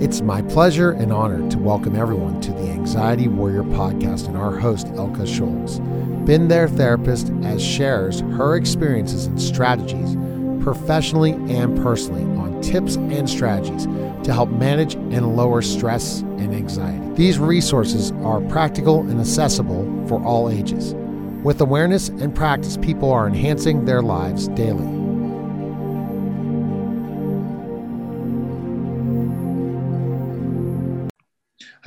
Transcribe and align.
It's 0.00 0.20
my 0.20 0.42
pleasure 0.42 0.92
and 0.92 1.12
honor 1.12 1.50
to 1.50 1.58
welcome 1.58 1.96
everyone 1.96 2.40
to 2.42 2.52
the 2.52 2.70
Anxiety 2.70 3.26
Warrior 3.26 3.64
podcast 3.64 4.28
and 4.28 4.36
our 4.36 4.56
host, 4.56 4.86
Elka 4.92 5.26
Scholes. 5.26 5.84
Been 6.24 6.46
there 6.46 6.68
therapist 6.68 7.32
as 7.42 7.60
shares 7.60 8.20
her 8.20 8.54
experiences 8.54 9.26
and 9.26 9.42
strategies 9.42 10.16
professionally 10.62 11.32
and 11.52 11.76
personally 11.82 12.22
on 12.38 12.60
tips 12.62 12.94
and 12.94 13.28
strategies 13.28 13.86
to 14.22 14.32
help 14.32 14.50
manage 14.50 14.94
and 14.94 15.36
lower 15.36 15.62
stress 15.62 16.20
and 16.20 16.54
anxiety. 16.54 17.04
These 17.14 17.40
resources 17.40 18.12
are 18.22 18.40
practical 18.42 19.00
and 19.00 19.18
accessible 19.18 19.82
for 20.06 20.22
all 20.22 20.48
ages. 20.48 20.94
With 21.42 21.60
awareness 21.60 22.08
and 22.08 22.32
practice, 22.32 22.76
people 22.76 23.10
are 23.10 23.26
enhancing 23.26 23.84
their 23.84 24.02
lives 24.02 24.46
daily. 24.48 24.97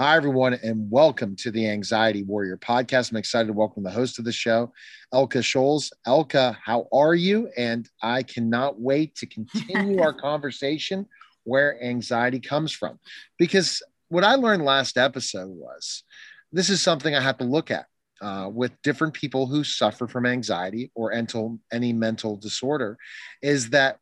Hi, 0.01 0.17
everyone, 0.17 0.55
and 0.55 0.89
welcome 0.89 1.35
to 1.35 1.51
the 1.51 1.69
Anxiety 1.69 2.23
Warrior 2.23 2.57
podcast. 2.57 3.11
I'm 3.11 3.17
excited 3.17 3.45
to 3.45 3.53
welcome 3.53 3.83
the 3.83 3.91
host 3.91 4.17
of 4.17 4.25
the 4.25 4.31
show, 4.31 4.73
Elka 5.13 5.43
Scholes. 5.43 5.91
Elka, 6.07 6.57
how 6.59 6.87
are 6.91 7.13
you? 7.13 7.51
And 7.55 7.87
I 8.01 8.23
cannot 8.23 8.81
wait 8.81 9.13
to 9.17 9.27
continue 9.27 10.01
our 10.01 10.11
conversation 10.19 11.05
where 11.43 11.79
anxiety 11.83 12.39
comes 12.39 12.71
from. 12.71 12.97
Because 13.37 13.83
what 14.07 14.23
I 14.23 14.33
learned 14.33 14.65
last 14.65 14.97
episode 14.97 15.51
was 15.51 16.01
this 16.51 16.71
is 16.71 16.81
something 16.81 17.13
I 17.13 17.21
have 17.21 17.37
to 17.37 17.43
look 17.43 17.69
at 17.69 17.85
uh, 18.23 18.49
with 18.51 18.71
different 18.81 19.13
people 19.13 19.45
who 19.45 19.63
suffer 19.63 20.07
from 20.07 20.25
anxiety 20.25 20.91
or 20.95 21.13
any 21.13 21.93
mental 21.93 22.37
disorder 22.37 22.97
is 23.43 23.69
that 23.69 23.99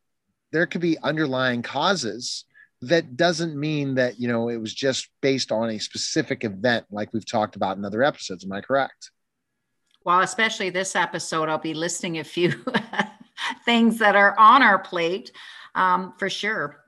there 0.54 0.66
could 0.66 0.80
be 0.80 0.98
underlying 1.00 1.62
causes 1.62 2.46
that 2.82 3.18
doesn't 3.18 3.60
mean 3.60 3.96
that 3.96 4.20
you 4.20 4.28
know 4.28 4.50
it 4.50 4.58
was 4.58 4.74
just 4.74 5.10
based 5.22 5.52
on 5.52 5.70
a 5.70 5.80
specific 5.80 6.44
event 6.44 6.86
like 6.92 7.14
we've 7.14 7.30
talked 7.30 7.56
about 7.56 7.78
in 7.78 7.86
other 7.86 8.04
episodes. 8.04 8.46
Am 8.46 8.52
i 8.52 8.62
correct? 8.62 9.12
Well 10.06 10.22
especially 10.22 10.70
this 10.70 10.96
episode 10.96 11.50
i'll 11.50 11.58
be 11.58 11.74
listing 11.74 12.20
a 12.20 12.24
few 12.24 12.54
things 13.66 14.00
that 14.00 14.16
are 14.16 14.38
on 14.40 14.62
our 14.62 14.80
plate 14.80 15.32
um, 15.76 16.14
for 16.18 16.30
sure. 16.30 16.84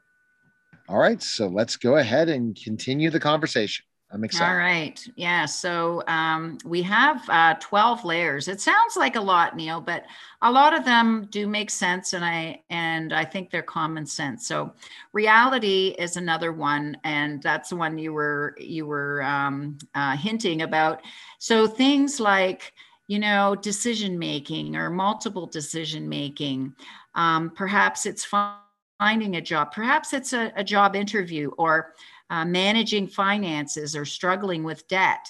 All 0.88 0.98
right 0.98 1.22
so 1.22 1.48
let's 1.48 1.76
go 1.76 1.98
ahead 1.98 2.30
and 2.30 2.56
continue 2.56 3.10
the 3.10 3.20
conversation 3.20 3.86
I'm 4.14 4.24
excited. 4.24 4.52
All 4.52 4.58
right. 4.58 5.08
Yeah. 5.16 5.46
So 5.46 6.04
um, 6.08 6.58
we 6.66 6.82
have 6.82 7.28
uh, 7.30 7.56
12 7.62 8.04
layers. 8.04 8.48
It 8.50 8.60
sounds 8.60 8.98
like 8.98 9.16
a 9.16 9.22
lot, 9.22 9.56
Neil, 9.56 9.80
but 9.80 10.06
a 10.42 10.52
lot 10.52 10.74
of 10.74 10.84
them 10.84 11.28
do 11.30 11.48
make 11.48 11.70
sense, 11.70 12.14
and 12.14 12.26
I 12.26 12.62
and 12.70 13.14
I 13.14 13.24
think 13.24 13.52
they're 13.52 13.62
common 13.62 14.06
sense. 14.06 14.48
So 14.48 14.74
reality 15.14 15.96
is 15.98 16.18
another 16.18 16.52
one, 16.52 16.98
and 17.04 17.42
that's 17.42 17.70
the 17.70 17.78
one 17.78 17.98
you 17.98 18.12
were 18.12 18.56
you 18.60 18.86
were 18.86 19.24
um, 19.24 19.78
uh, 19.96 20.18
hinting 20.18 20.64
about. 20.64 21.02
So 21.40 21.66
things 21.68 22.20
like 22.20 22.74
you 23.08 23.20
know 23.20 23.56
decision 23.56 24.20
making 24.20 24.76
or 24.76 24.90
multiple 24.90 25.48
decision 25.48 26.10
making. 26.10 26.74
Um, 27.16 27.52
perhaps 27.52 28.06
it's 28.06 28.26
finding 28.26 29.36
a 29.36 29.42
job. 29.42 29.72
Perhaps 29.72 30.14
it's 30.14 30.34
a, 30.34 30.52
a 30.56 30.64
job 30.64 30.96
interview 30.96 31.52
or 31.58 31.94
uh, 32.32 32.46
managing 32.46 33.08
finances 33.08 33.96
or 33.96 34.06
struggling 34.06 34.64
with 34.64 34.88
debt. 34.88 35.30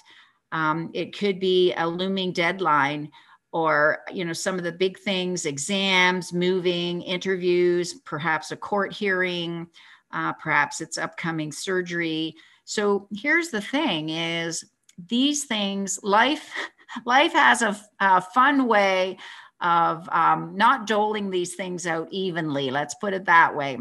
Um, 0.52 0.90
it 0.94 1.16
could 1.16 1.40
be 1.40 1.74
a 1.74 1.86
looming 1.86 2.32
deadline 2.32 3.10
or 3.52 3.98
you 4.10 4.24
know 4.24 4.32
some 4.32 4.56
of 4.56 4.64
the 4.64 4.72
big 4.72 4.98
things 4.98 5.44
exams 5.44 6.32
moving 6.32 7.02
interviews 7.02 7.94
perhaps 8.04 8.50
a 8.50 8.56
court 8.56 8.94
hearing 8.94 9.66
uh, 10.12 10.32
perhaps 10.34 10.80
it's 10.80 10.96
upcoming 10.96 11.50
surgery. 11.50 12.36
So 12.64 13.08
here's 13.14 13.48
the 13.48 13.60
thing 13.60 14.10
is 14.10 14.64
these 15.08 15.44
things 15.44 15.98
life 16.02 16.50
life 17.04 17.32
has 17.32 17.62
a, 17.62 17.78
a 17.98 18.20
fun 18.20 18.68
way 18.68 19.18
of 19.60 20.08
um, 20.10 20.54
not 20.54 20.86
doling 20.86 21.30
these 21.30 21.54
things 21.54 21.86
out 21.86 22.08
evenly. 22.10 22.70
Let's 22.70 22.94
put 22.94 23.14
it 23.14 23.24
that 23.24 23.56
way 23.56 23.78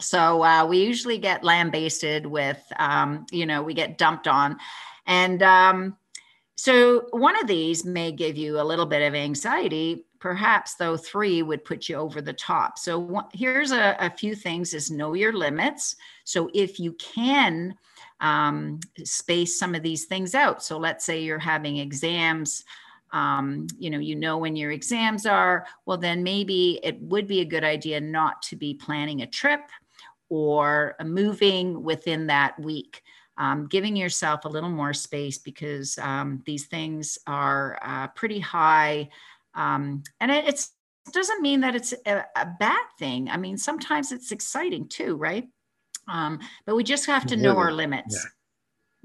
so 0.00 0.44
uh, 0.44 0.64
we 0.64 0.78
usually 0.78 1.18
get 1.18 1.42
lambasted 1.42 2.24
with, 2.26 2.60
um, 2.78 3.26
you 3.32 3.46
know, 3.46 3.62
we 3.62 3.74
get 3.74 3.98
dumped 3.98 4.28
on. 4.28 4.56
And 5.06 5.42
um, 5.42 5.96
so 6.56 7.06
one 7.10 7.38
of 7.40 7.46
these 7.48 7.84
may 7.84 8.12
give 8.12 8.36
you 8.36 8.60
a 8.60 8.62
little 8.62 8.86
bit 8.86 9.06
of 9.06 9.14
anxiety. 9.14 10.04
Perhaps 10.20 10.74
though 10.74 10.96
three 10.96 11.42
would 11.42 11.64
put 11.64 11.88
you 11.88 11.96
over 11.96 12.20
the 12.20 12.32
top. 12.32 12.78
So 12.78 13.22
here's 13.32 13.72
a, 13.72 13.96
a 13.98 14.10
few 14.10 14.34
things 14.34 14.74
is 14.74 14.90
know 14.90 15.14
your 15.14 15.32
limits. 15.32 15.96
So 16.24 16.50
if 16.54 16.78
you 16.78 16.92
can 16.94 17.74
um, 18.20 18.80
space 19.04 19.58
some 19.58 19.74
of 19.74 19.82
these 19.82 20.04
things 20.06 20.34
out. 20.34 20.62
So 20.62 20.78
let's 20.78 21.04
say 21.04 21.22
you're 21.22 21.38
having 21.38 21.78
exams 21.78 22.64
um, 23.12 23.66
you 23.78 23.90
know 23.90 23.98
you 23.98 24.14
know 24.14 24.38
when 24.38 24.56
your 24.56 24.70
exams 24.70 25.26
are 25.26 25.66
well 25.86 25.96
then 25.96 26.22
maybe 26.22 26.78
it 26.82 27.00
would 27.00 27.26
be 27.26 27.40
a 27.40 27.44
good 27.44 27.64
idea 27.64 28.00
not 28.00 28.42
to 28.42 28.56
be 28.56 28.74
planning 28.74 29.22
a 29.22 29.26
trip 29.26 29.60
or 30.28 30.94
moving 31.04 31.82
within 31.82 32.26
that 32.28 32.58
week. 32.60 33.02
Um, 33.36 33.68
giving 33.68 33.94
yourself 33.94 34.44
a 34.44 34.48
little 34.48 34.68
more 34.68 34.92
space 34.92 35.38
because 35.38 35.96
um, 35.98 36.42
these 36.44 36.66
things 36.66 37.18
are 37.24 37.78
uh, 37.82 38.08
pretty 38.08 38.40
high. 38.40 39.10
Um, 39.54 40.02
and 40.18 40.32
it 40.32 40.66
doesn't 41.12 41.40
mean 41.40 41.60
that 41.60 41.76
it's 41.76 41.94
a, 42.04 42.24
a, 42.34 42.46
bad 42.58 42.84
thing. 42.98 43.30
I 43.30 43.36
mean, 43.36 43.56
sometimes 43.56 44.10
it's 44.10 44.32
exciting 44.32 44.88
too, 44.88 45.14
right? 45.14 45.48
Um, 46.08 46.40
but 46.66 46.74
we 46.74 46.82
just 46.82 47.06
have 47.06 47.26
to 47.26 47.36
know 47.36 47.56
our 47.56 47.70
limits. 47.70 48.16
Yeah. 48.16 48.30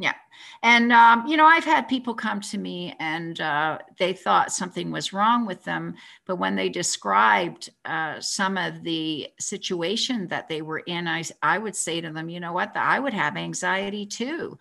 Yeah. 0.04 0.16
And, 0.64 0.92
um, 0.92 1.26
you 1.28 1.38
know, 1.38 1.46
I've 1.46 1.64
had 1.64 1.88
people 1.88 2.14
come 2.14 2.42
to 2.42 2.58
me 2.58 2.94
and 3.00 3.40
uh, 3.40 3.78
they 3.98 4.12
thought 4.12 4.52
something 4.52 4.92
was 4.92 5.14
wrong 5.14 5.46
with 5.46 5.64
them. 5.64 5.96
But 6.26 6.40
when 6.40 6.58
they 6.58 6.68
described 6.68 7.70
uh, 7.86 8.20
some 8.20 8.58
of 8.58 8.84
the 8.84 9.30
situation 9.40 10.28
that 10.28 10.50
they 10.50 10.62
were 10.62 10.80
in, 10.80 11.08
I, 11.08 11.24
I 11.42 11.58
would 11.58 11.78
say 11.78 12.02
to 12.02 12.12
them, 12.12 12.28
you 12.28 12.42
know 12.42 12.52
what, 12.52 12.76
I 12.76 13.00
would 13.00 13.14
have 13.14 13.38
anxiety 13.38 14.06
too. 14.06 14.58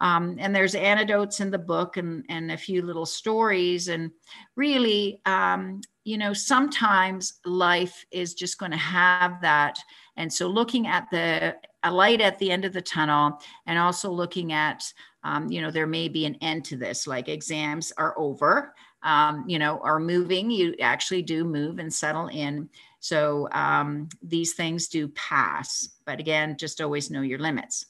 Um, 0.00 0.36
and 0.38 0.56
there's 0.56 0.74
anecdotes 0.74 1.40
in 1.40 1.50
the 1.50 1.58
book 1.58 1.98
and, 1.98 2.24
and 2.30 2.50
a 2.50 2.56
few 2.56 2.80
little 2.80 3.06
stories. 3.06 3.88
And 3.88 4.12
really, 4.54 5.20
um, 5.26 5.82
you 6.04 6.16
know, 6.16 6.32
sometimes 6.32 7.34
life 7.44 8.06
is 8.10 8.32
just 8.32 8.56
going 8.56 8.72
to 8.72 8.78
have 8.78 9.42
that. 9.42 9.78
And 10.16 10.32
so 10.32 10.46
looking 10.48 10.86
at 10.86 11.10
the 11.10 11.56
a 11.86 11.90
light 11.90 12.20
at 12.20 12.38
the 12.38 12.50
end 12.50 12.64
of 12.64 12.72
the 12.72 12.82
tunnel 12.82 13.40
and 13.66 13.78
also 13.78 14.10
looking 14.10 14.52
at 14.52 14.92
um, 15.22 15.48
you 15.50 15.60
know 15.60 15.70
there 15.70 15.86
may 15.86 16.08
be 16.08 16.24
an 16.26 16.36
end 16.40 16.64
to 16.64 16.76
this 16.76 17.06
like 17.06 17.28
exams 17.28 17.92
are 17.96 18.18
over 18.18 18.74
um, 19.02 19.44
you 19.46 19.58
know 19.58 19.80
are 19.82 20.00
moving 20.00 20.50
you 20.50 20.74
actually 20.80 21.22
do 21.22 21.44
move 21.44 21.78
and 21.78 21.92
settle 21.92 22.28
in. 22.28 22.68
So 23.00 23.48
um, 23.52 24.08
these 24.22 24.54
things 24.54 24.88
do 24.88 25.08
pass 25.08 25.88
but 26.04 26.20
again 26.20 26.56
just 26.58 26.80
always 26.80 27.10
know 27.10 27.22
your 27.22 27.38
limits. 27.38 27.86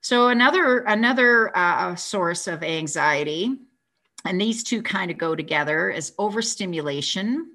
So 0.00 0.28
another 0.28 0.78
another 0.80 1.56
uh, 1.56 1.96
source 1.96 2.46
of 2.46 2.62
anxiety 2.62 3.56
and 4.24 4.40
these 4.40 4.62
two 4.62 4.82
kind 4.82 5.10
of 5.10 5.18
go 5.18 5.34
together 5.34 5.90
is 5.90 6.12
overstimulation 6.18 7.52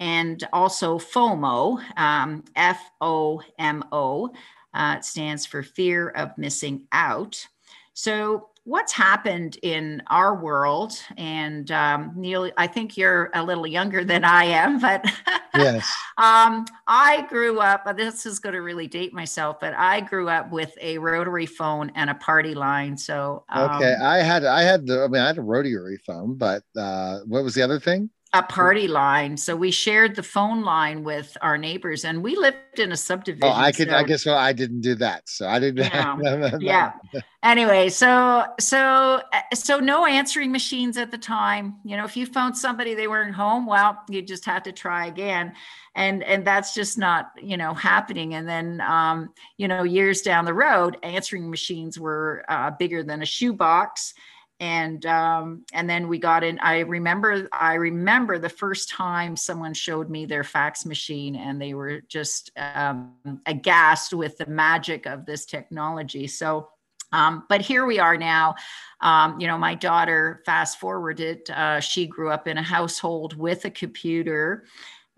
and 0.00 0.46
also 0.52 0.98
FOMO, 0.98 1.82
um, 1.98 2.44
F 2.54 2.80
O 3.00 3.42
M 3.58 3.84
O, 3.90 4.30
uh, 4.78 5.00
stands 5.00 5.44
for 5.44 5.62
fear 5.62 6.08
of 6.10 6.38
missing 6.38 6.86
out. 6.92 7.46
So, 7.92 8.48
what's 8.62 8.92
happened 8.92 9.58
in 9.62 10.02
our 10.08 10.36
world, 10.36 10.92
and 11.16 11.70
um, 11.70 12.12
Neil, 12.14 12.50
I 12.56 12.66
think 12.66 12.96
you're 12.96 13.30
a 13.34 13.42
little 13.42 13.66
younger 13.66 14.04
than 14.04 14.24
I 14.24 14.44
am, 14.44 14.78
but 14.78 15.04
yes, 15.56 15.90
um, 16.16 16.64
I 16.86 17.26
grew 17.28 17.60
up. 17.60 17.96
This 17.96 18.24
is 18.24 18.38
going 18.38 18.52
to 18.52 18.60
really 18.60 18.86
date 18.86 19.12
myself, 19.12 19.58
but 19.58 19.74
I 19.74 20.00
grew 20.00 20.28
up 20.28 20.52
with 20.52 20.72
a 20.80 20.98
rotary 20.98 21.46
phone 21.46 21.90
and 21.96 22.08
a 22.08 22.14
party 22.14 22.54
line. 22.54 22.96
So, 22.96 23.44
um, 23.48 23.70
okay, 23.70 23.96
I 24.00 24.18
had 24.18 24.44
I 24.44 24.62
had 24.62 24.86
the 24.86 25.02
I 25.02 25.08
mean 25.08 25.22
I 25.22 25.26
had 25.26 25.38
a 25.38 25.42
rotary 25.42 25.98
phone, 26.06 26.36
but 26.36 26.62
uh, 26.76 27.20
what 27.26 27.42
was 27.42 27.54
the 27.54 27.62
other 27.62 27.80
thing? 27.80 28.10
A 28.34 28.42
party 28.42 28.88
line. 28.88 29.38
So 29.38 29.56
we 29.56 29.70
shared 29.70 30.14
the 30.14 30.22
phone 30.22 30.62
line 30.62 31.02
with 31.02 31.34
our 31.40 31.56
neighbors, 31.56 32.04
and 32.04 32.22
we 32.22 32.36
lived 32.36 32.78
in 32.78 32.92
a 32.92 32.96
subdivision. 32.96 33.48
Oh, 33.48 33.58
I 33.58 33.72
could. 33.72 33.88
So, 33.88 33.96
I 33.96 34.02
guess 34.02 34.26
well, 34.26 34.36
I 34.36 34.52
didn't 34.52 34.82
do 34.82 34.94
that, 34.96 35.26
so 35.28 35.48
I 35.48 35.58
didn't. 35.58 35.78
Yeah. 36.60 36.92
yeah. 37.12 37.20
Anyway, 37.44 37.88
so 37.88 38.44
so 38.58 39.22
so 39.54 39.78
no 39.78 40.04
answering 40.04 40.50
machines 40.50 40.96
at 40.96 41.12
the 41.12 41.18
time. 41.18 41.76
You 41.84 41.96
know, 41.96 42.04
if 42.04 42.16
you 42.16 42.26
phoned 42.26 42.58
somebody 42.58 42.94
they 42.94 43.06
weren't 43.06 43.32
home, 43.32 43.64
well, 43.64 43.96
you 44.08 44.22
just 44.22 44.44
had 44.44 44.64
to 44.64 44.72
try 44.72 45.06
again, 45.06 45.52
and 45.94 46.24
and 46.24 46.44
that's 46.44 46.74
just 46.74 46.98
not 46.98 47.30
you 47.40 47.56
know 47.56 47.74
happening. 47.74 48.34
And 48.34 48.48
then 48.48 48.80
um, 48.80 49.30
you 49.56 49.68
know 49.68 49.84
years 49.84 50.20
down 50.20 50.46
the 50.46 50.52
road, 50.52 50.96
answering 51.04 51.48
machines 51.48 51.98
were 51.98 52.44
uh, 52.48 52.72
bigger 52.72 53.04
than 53.04 53.22
a 53.22 53.26
shoebox 53.26 54.14
and 54.60 55.06
um, 55.06 55.64
and 55.72 55.88
then 55.88 56.08
we 56.08 56.18
got 56.18 56.42
in 56.42 56.58
i 56.60 56.80
remember 56.80 57.48
i 57.52 57.74
remember 57.74 58.38
the 58.38 58.48
first 58.48 58.88
time 58.88 59.36
someone 59.36 59.72
showed 59.72 60.10
me 60.10 60.26
their 60.26 60.44
fax 60.44 60.84
machine 60.84 61.36
and 61.36 61.60
they 61.60 61.74
were 61.74 62.00
just 62.08 62.50
um, 62.56 63.12
aghast 63.46 64.12
with 64.12 64.36
the 64.38 64.46
magic 64.46 65.06
of 65.06 65.26
this 65.26 65.46
technology 65.46 66.26
so 66.26 66.68
um, 67.12 67.44
but 67.48 67.60
here 67.60 67.86
we 67.86 67.98
are 67.98 68.16
now. 68.16 68.54
Um, 69.00 69.40
you 69.40 69.46
know, 69.46 69.56
my 69.56 69.74
daughter, 69.74 70.42
fast 70.44 70.78
forwarded, 70.78 71.48
uh, 71.50 71.80
she 71.80 72.06
grew 72.06 72.30
up 72.30 72.46
in 72.46 72.58
a 72.58 72.62
household 72.62 73.36
with 73.36 73.64
a 73.64 73.70
computer. 73.70 74.64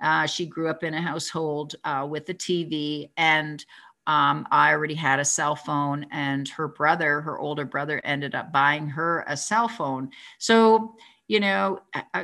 Uh, 0.03 0.27
she 0.27 0.47
grew 0.47 0.69
up 0.69 0.85
in 0.85 0.95
a 0.95 1.01
household 1.01 1.75
uh, 1.85 2.07
with 2.09 2.29
a 2.29 2.35
TV, 2.35 3.11
and 3.17 3.65
um, 4.11 4.45
I 4.51 4.73
already 4.73 4.97
had 4.97 5.21
a 5.21 5.25
cell 5.25 5.55
phone, 5.55 6.05
and 6.11 6.49
her 6.49 6.67
brother, 6.67 7.21
her 7.21 7.39
older 7.39 7.65
brother, 7.65 8.01
ended 8.03 8.35
up 8.35 8.51
buying 8.51 8.89
her 8.89 9.25
a 9.29 9.37
cell 9.37 9.69
phone. 9.69 10.11
So, 10.39 10.97
you 11.29 11.39
know, 11.39 11.79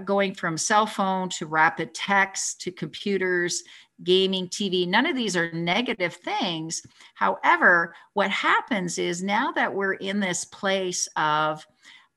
going 0.05 0.35
from 0.35 0.59
cell 0.59 0.87
phone 0.87 1.29
to 1.29 1.47
rapid 1.47 1.95
text 1.95 2.61
to 2.63 2.73
computers, 2.73 3.63
gaming, 4.03 4.49
TV, 4.49 4.89
none 4.89 5.07
of 5.07 5.15
these 5.15 5.37
are 5.37 5.53
negative 5.53 6.15
things. 6.15 6.83
However, 7.15 7.95
what 8.15 8.33
happens 8.33 8.99
is 8.99 9.23
now 9.23 9.53
that 9.53 9.73
we're 9.73 9.95
in 9.95 10.19
this 10.19 10.45
place 10.45 11.09
of 11.15 11.65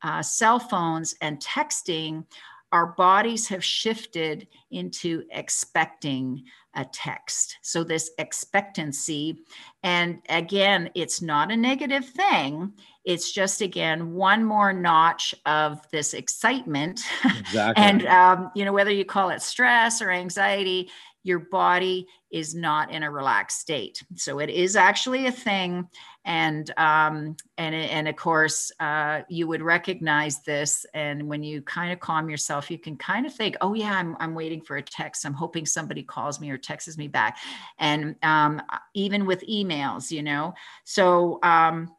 uh, 0.01 0.24
cell 0.24 0.57
phones 0.57 1.13
and 1.22 1.39
texting, 1.39 2.25
our 2.71 2.88
bodies 2.88 3.48
have 3.48 3.63
shifted 3.63 4.48
into 4.71 5.24
expecting 5.31 6.44
a 6.75 6.86
text. 6.86 7.57
So, 7.62 7.83
this 7.83 8.12
expectancy, 8.18 9.44
and 9.83 10.19
again, 10.30 10.89
it's 10.94 11.21
not 11.21 11.51
a 11.51 11.57
negative 11.57 12.06
thing. 12.06 12.74
It's 13.06 13.31
just, 13.31 13.62
again, 13.62 14.13
one 14.13 14.44
more 14.44 14.71
notch 14.71 15.33
of 15.45 15.80
this 15.92 16.13
excitement. 16.13 17.01
Exactly. 17.39 17.83
and, 17.83 18.06
um, 18.06 18.51
you 18.56 18.63
know, 18.63 18.74
whether 18.74 18.92
you 18.92 19.06
call 19.06 19.30
it 19.31 19.42
stress 19.42 20.01
or 20.01 20.12
anxiety, 20.12 20.89
your 21.30 21.40
body 21.40 22.08
is 22.31 22.56
not 22.56 22.92
in 22.92 23.04
a 23.04 23.12
relaxed 23.12 23.62
state. 23.62 24.04
So 24.16 24.40
it 24.40 24.50
is 24.50 24.76
actually 24.76 25.28
a 25.28 25.31
thing, 25.31 25.88
and 26.26 26.70
um, 26.78 27.38
and 27.58 27.76
and 27.76 28.08
of 28.08 28.16
course 28.16 28.72
uh, 28.80 29.22
you 29.30 29.48
would 29.48 29.62
recognize 29.62 30.42
this. 30.42 30.86
And 30.94 31.30
when 31.30 31.44
you 31.44 31.62
kind 31.62 31.94
of 31.94 32.00
calm 32.00 32.30
yourself, 32.30 32.70
you 32.70 32.80
can 32.80 32.98
kind 32.98 33.26
of 33.26 33.34
think, 33.34 33.56
oh 33.62 33.76
yeah, 33.76 33.94
I'm 33.94 34.18
I'm 34.20 34.34
waiting 34.34 34.60
for 34.60 34.78
a 34.78 34.81
text. 34.81 35.24
I'm 35.24 35.34
hoping 35.34 35.66
somebody 35.66 36.04
calls 36.04 36.42
me 36.42 36.50
or 36.50 36.58
texts 36.58 36.98
me 36.98 37.08
back, 37.08 37.38
and 37.78 38.16
um, 38.24 38.62
even 38.96 39.25
with 39.25 39.48
emails, 39.48 40.12
you 40.12 40.24
know. 40.24 40.56
So 40.84 41.40
um, 41.44 41.96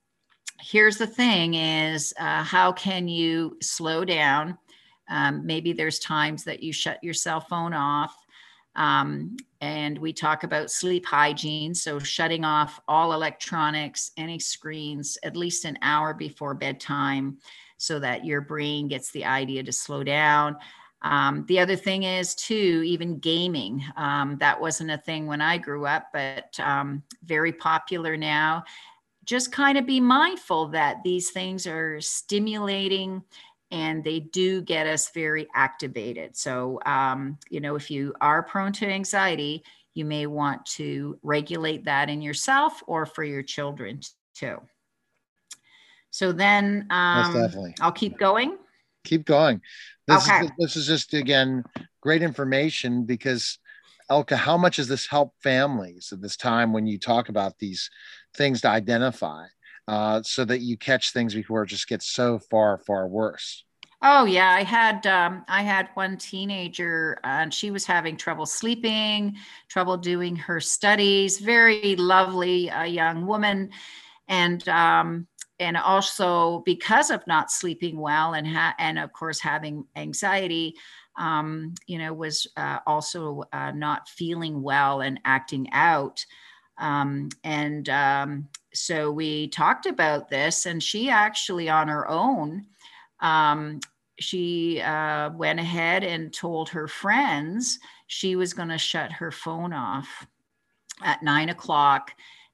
here's 0.61 0.99
the 0.99 1.07
thing: 1.07 1.55
is 1.55 2.13
uh, 2.19 2.43
how 2.43 2.73
can 2.73 3.07
you 3.07 3.57
slow 3.63 4.05
down? 4.05 4.59
Um, 5.09 5.45
maybe 5.45 5.73
there's 5.73 5.99
times 5.99 6.45
that 6.45 6.63
you 6.63 6.73
shut 6.73 7.03
your 7.03 7.15
cell 7.15 7.41
phone 7.41 7.75
off 7.75 8.15
um, 8.77 9.37
and 9.61 9.99
we 9.99 10.13
talk 10.13 10.45
about 10.45 10.71
sleep 10.71 11.05
hygiene. 11.05 11.75
So, 11.75 11.99
shutting 11.99 12.45
off 12.45 12.81
all 12.89 13.13
electronics, 13.13 14.13
any 14.17 14.39
screens, 14.39 15.19
at 15.23 15.37
least 15.37 15.65
an 15.65 15.79
hour 15.83 16.15
before 16.15 16.55
bedtime 16.55 17.39
so 17.77 17.99
that 17.99 18.25
your 18.25 18.41
brain 18.41 18.89
gets 18.89 19.11
the 19.11 19.25
idea 19.25 19.63
to 19.63 19.73
slow 19.73 20.05
down. 20.05 20.57
Um, 21.03 21.47
the 21.49 21.59
other 21.59 21.77
thing 21.77 22.03
is, 22.03 22.35
too, 22.35 22.83
even 22.85 23.19
gaming. 23.19 23.83
Um, 23.97 24.37
that 24.39 24.61
wasn't 24.61 24.91
a 24.91 24.99
thing 24.99 25.27
when 25.27 25.41
I 25.41 25.57
grew 25.59 25.87
up, 25.87 26.09
but 26.13 26.59
um, 26.61 27.03
very 27.25 27.53
popular 27.53 28.17
now. 28.17 28.65
Just 29.25 29.53
kind 29.53 29.79
of 29.79 29.87
be 29.87 30.01
mindful 30.01 30.69
that 30.69 31.03
these 31.05 31.31
things 31.31 31.67
are 31.67 32.01
stimulating 32.01 33.23
and 33.71 34.03
they 34.03 34.21
do 34.21 34.63
get 34.63 34.87
us 34.87 35.11
very 35.11 35.47
activated. 35.55 36.37
So, 36.37 36.81
um, 36.87 37.39
you 37.51 37.61
know, 37.61 37.77
if 37.77 37.91
you 37.91 38.15
are 38.21 38.43
prone 38.43 38.73
to 38.75 38.87
anxiety, 38.87 39.63
you 39.95 40.05
may 40.05 40.27
want 40.27 40.65
to 40.67 41.19
regulate 41.23 41.85
that 41.85 42.09
in 42.09 42.23
yourself 42.23 42.83
or 42.87 43.07
for 43.07 43.25
your 43.25 43.43
children 43.43 44.01
too. 44.35 44.59
So 46.11 46.33
then 46.33 46.87
um, 46.91 47.33
definitely. 47.33 47.75
I'll 47.81 47.93
keep 47.93 48.19
going. 48.19 48.59
Keep 49.05 49.27
going. 49.27 49.61
This, 50.07 50.29
okay. 50.29 50.45
is, 50.45 50.51
this 50.59 50.77
is 50.77 50.87
just, 50.87 51.15
again, 51.15 51.65
great 52.01 52.23
information 52.23 53.05
because, 53.05 53.59
Elka, 54.11 54.37
how 54.37 54.57
much 54.57 54.77
does 54.77 54.89
this 54.89 55.07
help 55.07 55.35
families 55.41 56.11
at 56.13 56.21
this 56.21 56.37
time 56.37 56.73
when 56.73 56.87
you 56.87 56.99
talk 56.99 57.29
about 57.29 57.59
these 57.59 57.91
things 58.35 58.61
to 58.63 58.69
identify? 58.69 59.47
Uh, 59.91 60.23
so 60.23 60.47
that 60.47 60.61
you 60.61 60.79
catch 60.79 61.13
things 61.13 61.35
before 61.35 61.65
it 61.65 61.69
just 61.69 61.89
gets 61.89 62.07
so 62.07 62.39
far, 62.39 62.79
far 62.79 63.09
worse. 63.09 63.65
Oh 64.03 64.25
yeah, 64.25 64.51
I 64.51 64.63
had 64.63 65.07
um, 65.07 65.45
I 65.47 65.63
had 65.63 65.91
one 65.95 66.17
teenager, 66.17 67.19
uh, 67.23 67.27
and 67.45 67.53
she 67.53 67.71
was 67.71 67.85
having 67.85 68.17
trouble 68.17 68.47
sleeping, 68.47 69.37
trouble 69.69 69.99
doing 69.99 70.37
her 70.37 70.59
studies. 70.59 71.39
Very 71.39 71.97
lovely 71.97 72.71
uh, 72.71 72.85
young 72.85 73.27
woman, 73.27 73.71
and 74.29 74.67
um, 74.69 75.27
and 75.59 75.77
also 75.77 76.63
because 76.67 77.11
of 77.11 77.27
not 77.27 77.51
sleeping 77.51 77.99
well 77.99 78.35
and 78.35 78.47
ha- 78.47 78.75
and 78.79 78.99
of 78.99 79.13
course 79.13 79.41
having 79.41 79.85
anxiety, 79.97 80.77
um, 81.19 81.75
you 81.87 81.99
know, 81.99 82.15
was 82.15 82.47
uh, 82.57 82.79
also 82.87 83.45
uh, 83.53 83.73
not 83.73 84.09
feeling 84.09 84.63
well 84.63 85.01
and 85.03 85.21
acting 85.27 85.69
out. 85.73 86.25
Um, 86.81 87.29
and 87.45 87.89
um, 87.89 88.49
so 88.73 89.13
we 89.13 89.49
talked 89.49 89.87
about 89.87 90.29
this, 90.29 90.67
and 90.67 90.83
she 90.83 91.11
actually, 91.11 91.69
on 91.69 91.89
her 91.89 92.09
own, 92.09 92.67
um, 93.21 93.81
she 94.19 94.81
uh, 94.81 95.31
went 95.31 95.61
ahead 95.61 96.05
and 96.05 96.33
told 96.33 96.69
her 96.71 96.89
friends 96.89 97.79
she 98.07 98.37
was 98.37 98.53
going 98.53 98.69
to 98.69 98.79
shut 98.79 99.13
her 99.13 99.31
phone 99.31 99.73
off 99.73 100.27
at 101.03 101.23
nine 101.23 101.49
o'clock. 101.49 102.13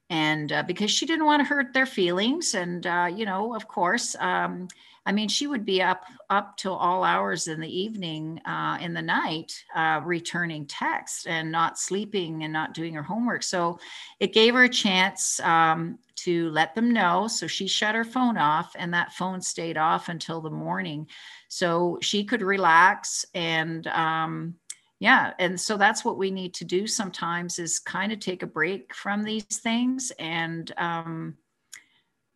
And 0.09 0.53
uh, 0.53 0.63
because 0.63 0.91
she 0.91 1.07
didn't 1.07 1.27
want 1.27 1.41
to 1.41 1.49
hurt 1.49 1.73
their 1.73 1.87
feelings 1.87 2.55
and 2.55 2.87
uh, 2.87 3.11
you 3.13 3.27
know 3.27 3.57
of 3.57 3.67
course 3.67 4.15
um, 4.21 4.69
i 5.07 5.13
mean 5.13 5.29
she 5.29 5.47
would 5.47 5.65
be 5.65 5.81
up 5.81 6.05
up 6.29 6.57
till 6.57 6.75
all 6.75 7.05
hours 7.05 7.47
in 7.47 7.61
the 7.61 7.79
evening 7.79 8.41
uh, 8.45 8.79
in 8.81 8.93
the 8.93 9.03
night 9.03 9.65
uh, 9.75 10.01
returning 10.05 10.67
texts 10.67 11.27
and 11.27 11.51
not 11.51 11.79
sleeping 11.79 12.43
and 12.43 12.53
not 12.53 12.75
doing 12.75 12.95
her 12.95 13.03
homework. 13.03 13.43
So 13.43 13.79
it 14.19 14.33
gave 14.33 14.55
her 14.55 14.65
a 14.65 14.69
chance 14.69 15.39
um, 15.41 15.99
to 16.17 16.51
let 16.51 16.75
them 16.75 16.93
know. 16.93 17.29
So 17.29 17.47
she 17.47 17.69
shut 17.69 17.95
her 17.95 18.05
phone 18.05 18.37
off 18.37 18.73
and 18.77 18.93
that 18.95 19.13
phone 19.13 19.41
stayed 19.41 19.77
off 19.77 20.09
until 20.09 20.41
the 20.41 20.51
morning. 20.51 21.07
So 21.49 21.99
she 22.03 22.25
could 22.25 22.43
relax 22.43 23.25
and 23.35 23.87
um, 23.89 24.55
yeah 24.99 25.33
and 25.39 25.61
so 25.61 25.77
that's 25.77 26.05
what 26.05 26.19
we 26.19 26.31
need 26.31 26.55
to 26.55 26.65
do 26.65 26.87
sometimes 26.87 27.59
is 27.59 27.79
kind 27.79 28.13
of 28.13 28.19
take 28.19 28.43
a 28.43 28.47
break 28.47 28.95
from 28.95 29.23
these 29.23 29.45
things 29.45 30.11
and 30.19 30.73
um, 30.79 31.37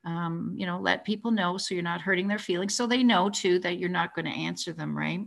um, 0.05 0.55
you 0.57 0.67
know 0.67 0.79
let 0.79 1.05
people 1.05 1.31
know 1.31 1.59
so 1.59 1.75
you're 1.75 1.83
not 1.83 2.01
hurting 2.01 2.29
their 2.29 2.39
feelings 2.39 2.75
so 2.75 2.87
they 2.87 3.03
know 3.03 3.29
too 3.29 3.59
that 3.59 3.79
you're 3.79 3.89
not 3.89 4.15
going 4.15 4.25
to 4.25 4.31
answer 4.31 4.73
them 4.73 4.97
right 4.97 5.21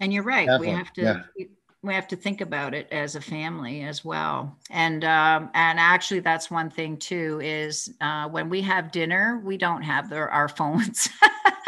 and 0.00 0.12
you're 0.12 0.22
right 0.22 0.46
Definitely. 0.46 0.66
we 0.66 0.72
have 0.72 0.92
to 0.94 1.02
yeah. 1.02 1.46
we 1.82 1.94
have 1.94 2.08
to 2.08 2.16
think 2.16 2.40
about 2.40 2.74
it 2.74 2.88
as 2.90 3.14
a 3.14 3.20
family 3.20 3.82
as 3.82 4.04
well 4.04 4.56
and 4.70 5.04
um, 5.04 5.50
and 5.54 5.78
actually 5.78 6.20
that's 6.20 6.50
one 6.50 6.68
thing 6.68 6.96
too 6.96 7.40
is 7.42 7.94
uh, 8.00 8.28
when 8.28 8.48
we 8.48 8.60
have 8.62 8.90
dinner 8.90 9.40
we 9.44 9.56
don't 9.56 9.82
have 9.82 10.10
the, 10.10 10.16
our 10.16 10.48
phones 10.48 11.08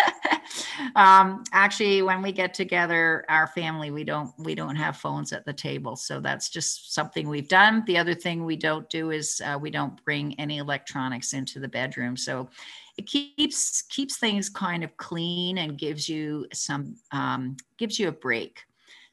um, 0.97 1.45
actually, 1.53 2.03
when 2.03 2.23
we 2.23 2.33
get 2.33 2.55
together, 2.55 3.25
our 3.29 3.47
family, 3.47 3.91
we 3.91 4.05
don't 4.05 4.33
we 4.39 4.55
don't 4.55 4.77
have 4.77 4.97
phones 4.97 5.33
at 5.33 5.45
the 5.45 5.53
table, 5.53 5.97
so 5.97 6.21
that's 6.21 6.49
just 6.49 6.95
something 6.95 7.29
we've 7.29 7.49
done. 7.49 7.85
The 7.87 7.99
other 7.99 8.15
thing 8.15 8.45
we 8.45 8.57
don't 8.57 8.89
do 8.91 9.11
is 9.11 9.41
uh, 9.45 9.59
we 9.61 9.71
don't 9.71 10.03
bring 10.05 10.39
any 10.39 10.59
electronics 10.59 11.33
into 11.33 11.61
the 11.61 11.69
bedroom, 11.69 12.17
so 12.17 12.49
it 12.97 13.07
keeps 13.07 13.83
keeps 13.83 14.19
things 14.19 14.49
kind 14.49 14.83
of 14.85 14.97
clean 14.97 15.59
and 15.59 15.79
gives 15.79 16.09
you 16.09 16.47
some 16.53 16.97
um, 17.13 17.57
gives 17.77 17.99
you 17.99 18.09
a 18.09 18.13
break. 18.13 18.65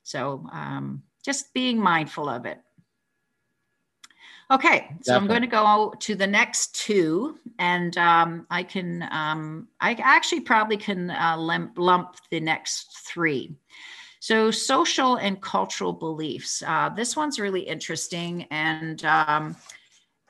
So 0.04 0.46
um, 0.52 1.04
just 1.24 1.54
being 1.54 1.80
mindful 1.80 2.30
of 2.30 2.46
it. 2.46 2.60
Okay, 4.52 4.92
so 5.02 5.16
I'm 5.16 5.26
going 5.26 5.42
to 5.42 5.48
go 5.48 5.94
to 6.00 6.14
the 6.14 6.28
next 6.28 6.76
two, 6.76 7.40
and 7.58 7.98
um, 7.98 8.46
I 8.52 8.62
can, 8.62 9.08
um, 9.12 9.68
I 9.82 9.94
actually 9.94 10.42
probably 10.42 10.78
can 10.78 11.10
uh, 11.10 11.36
lump, 11.36 11.74
lump 11.78 12.18
the 12.30 12.40
next 12.40 13.08
three. 13.08 13.56
So, 14.20 14.52
social 14.52 15.16
and 15.16 15.42
cultural 15.42 15.94
beliefs. 15.94 16.62
Uh, 16.66 16.90
this 16.90 17.16
one's 17.16 17.40
really 17.40 17.62
interesting, 17.62 18.44
and 18.52 19.04
um, 19.06 19.56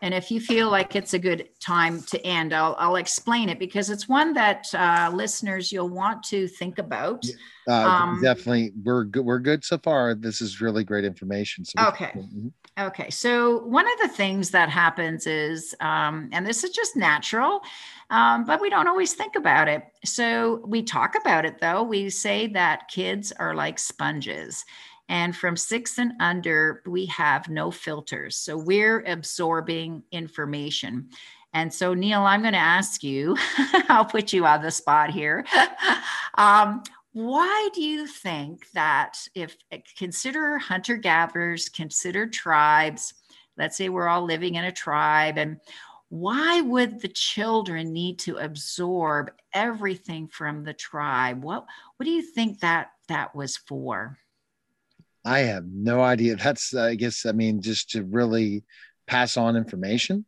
And 0.02 0.14
if 0.14 0.30
you 0.30 0.42
feel 0.42 0.70
like 0.70 0.96
it's 0.96 1.14
a 1.14 1.20
good 1.20 1.48
time 1.62 2.02
to 2.04 2.24
end, 2.26 2.54
I'll, 2.54 2.76
I'll 2.78 2.98
explain 2.98 3.48
it 3.48 3.60
because 3.60 3.90
it's 3.90 4.10
one 4.10 4.34
that 4.34 4.68
uh, 4.74 5.10
listeners 5.14 5.72
you'll 5.72 5.90
want 5.90 6.22
to 6.24 6.48
think 6.48 6.80
about. 6.80 7.26
Uh, 7.68 7.74
um, 7.74 8.22
definitely, 8.22 8.74
we're 8.84 9.06
good. 9.06 9.26
We're 9.26 9.40
good 9.40 9.64
so 9.64 9.78
far. 9.78 10.14
This 10.14 10.42
is 10.42 10.60
really 10.60 10.84
great 10.84 11.06
information. 11.06 11.64
So 11.64 11.82
okay. 11.88 12.08
Can, 12.12 12.24
mm-hmm. 12.24 12.88
Okay. 12.88 13.10
So 13.10 13.60
one 13.64 13.86
of 13.86 14.00
the 14.02 14.10
things 14.10 14.52
that 14.52 14.70
happens 14.70 15.28
is, 15.28 15.74
um, 15.80 16.30
and 16.34 16.46
this 16.46 16.66
is 16.66 16.72
just 16.72 16.98
natural, 16.98 17.62
um, 18.10 18.44
but 18.44 18.60
we 18.60 18.70
don't 18.70 18.88
always 18.88 19.14
think 19.14 19.36
about 19.36 19.70
it. 19.70 19.84
So 20.04 20.62
we 20.68 20.84
talk 20.84 21.16
about 21.16 21.46
it 21.46 21.60
though. 21.60 21.84
We 21.84 22.10
say 22.10 22.48
that 22.48 22.90
kids 22.90 23.32
are 23.32 23.56
like 23.56 23.80
sponges 23.80 24.66
and 25.08 25.36
from 25.36 25.56
six 25.56 25.98
and 26.00 26.14
under, 26.20 26.82
we 26.86 27.06
have 27.08 27.50
no 27.50 27.72
filters. 27.72 28.38
So 28.38 28.58
we're 28.58 29.04
absorbing 29.06 30.04
information. 30.12 31.10
And 31.54 31.74
so, 31.74 31.94
Neil, 31.94 32.22
I'm 32.22 32.42
going 32.42 32.54
to 32.54 32.60
ask 32.60 33.04
you, 33.04 33.38
I'll 33.90 34.06
put 34.06 34.34
you 34.34 34.46
on 34.46 34.62
the 34.62 34.72
spot 34.72 35.12
here. 35.12 35.46
um, 36.36 36.84
why 37.14 37.70
do 37.74 37.82
you 37.82 38.08
think 38.08 38.70
that 38.72 39.26
if 39.36 39.56
consider 39.96 40.58
hunter 40.58 40.98
gatherers, 40.98 41.70
consider 41.70 42.28
tribes, 42.28 43.14
let's 43.58 43.78
say 43.78 43.88
we're 43.88 44.10
all 44.10 44.26
living 44.26 44.56
in 44.56 44.66
a 44.66 44.72
tribe, 44.72 45.38
and 45.38 45.62
why 46.10 46.62
would 46.62 47.00
the 47.00 47.08
children 47.08 47.94
need 47.94 48.20
to 48.20 48.38
absorb 48.38 49.32
everything 49.54 50.28
from 50.28 50.64
the 50.64 50.74
tribe? 50.74 51.42
What, 51.42 51.66
what 51.96 52.04
do 52.06 52.12
you 52.12 52.22
think 52.22 52.60
that 52.60 52.92
that 53.08 53.34
was 53.34 53.56
for? 53.56 54.18
I 55.26 55.40
have 55.40 55.66
no 55.66 56.02
idea. 56.02 56.36
That's, 56.36 56.74
I 56.76 56.96
guess, 56.96 57.26
I 57.26 57.32
mean, 57.32 57.62
just 57.62 57.90
to 57.92 58.04
really 58.04 58.64
pass 59.08 59.38
on 59.38 59.56
information. 59.56 60.26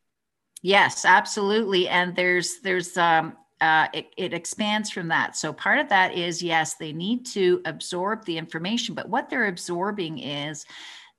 Yes, 0.63 1.05
absolutely. 1.05 1.87
And 1.87 2.15
there's, 2.15 2.59
there's, 2.61 2.97
um, 2.97 3.37
uh, 3.61 3.87
it, 3.93 4.07
it 4.17 4.33
expands 4.33 4.89
from 4.89 5.07
that. 5.07 5.35
So 5.35 5.53
part 5.53 5.79
of 5.79 5.89
that 5.89 6.15
is 6.15 6.43
yes, 6.43 6.75
they 6.75 6.93
need 6.93 7.25
to 7.27 7.61
absorb 7.65 8.25
the 8.25 8.37
information, 8.37 8.95
but 8.95 9.09
what 9.09 9.29
they're 9.29 9.47
absorbing 9.47 10.19
is 10.19 10.65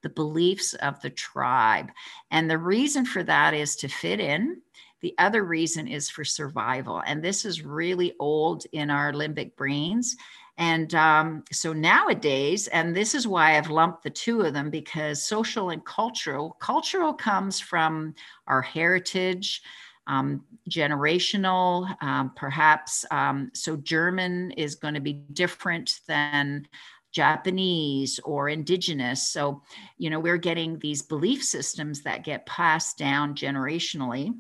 the 0.03 0.09
beliefs 0.09 0.75
of 0.75 1.01
the 1.01 1.11
tribe. 1.11 1.91
And 2.31 2.49
the 2.49 2.59
reason 2.59 3.05
for 3.05 3.23
that 3.25 3.55
is 3.55 3.77
to 3.77 3.89
fit 3.89 4.21
in. 4.21 4.61
The 5.01 5.15
other 5.19 5.45
reason 5.45 5.87
is 5.87 6.11
for 6.11 6.25
survival. 6.25 7.03
And 7.07 7.23
this 7.23 7.45
is 7.45 7.65
really 7.65 8.15
old 8.19 8.65
in 8.73 8.91
our 8.91 9.13
limbic 9.13 9.57
brains. 9.57 10.17
And 10.59 10.93
um, 10.97 11.45
so 11.53 11.73
nowadays, 11.73 12.67
and 12.67 12.95
this 12.95 13.15
is 13.15 13.29
why 13.29 13.57
I've 13.57 13.71
lumped 13.71 14.03
the 14.03 14.11
two 14.11 14.43
of 14.43 14.53
them 14.53 14.71
because 14.71 15.23
social 15.23 15.71
and 15.71 15.85
cultural, 15.85 16.57
cultural 16.61 17.15
comes 17.15 17.61
from 17.61 18.15
our 18.49 18.61
heritage, 18.61 19.63
um, 20.09 20.45
generational, 20.69 21.97
um, 22.03 22.33
perhaps. 22.35 23.05
Um, 23.13 23.51
so 23.55 23.77
German 23.77 24.51
is 24.53 24.75
going 24.75 24.95
to 24.95 25.01
be 25.01 25.13
different 25.33 26.01
than 26.09 26.67
Japanese 27.13 28.19
or 28.25 28.49
indigenous. 28.49 29.23
So, 29.23 29.63
you 29.97 30.11
know, 30.11 30.19
we're 30.19 30.39
getting 30.39 30.79
these 30.79 31.03
belief 31.03 31.43
systems 31.45 32.03
that 32.03 32.25
get 32.25 32.47
passed 32.47 32.99
down 32.99 33.35
generationally. 33.35 34.35